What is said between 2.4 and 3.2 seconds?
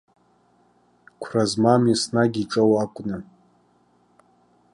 иҿоу акәны.